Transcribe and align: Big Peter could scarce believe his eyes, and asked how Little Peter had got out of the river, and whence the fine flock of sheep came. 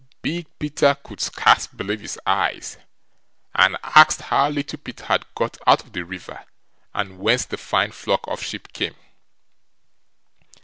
Big 0.23 0.47
Peter 0.57 0.95
could 0.95 1.21
scarce 1.21 1.67
believe 1.67 2.01
his 2.01 2.19
eyes, 2.25 2.79
and 3.53 3.77
asked 3.83 4.19
how 4.19 4.49
Little 4.49 4.79
Peter 4.79 5.05
had 5.05 5.27
got 5.35 5.59
out 5.67 5.83
of 5.83 5.93
the 5.93 6.01
river, 6.03 6.43
and 6.91 7.19
whence 7.19 7.45
the 7.45 7.55
fine 7.55 7.91
flock 7.91 8.21
of 8.27 8.41
sheep 8.43 8.73
came. 8.73 8.95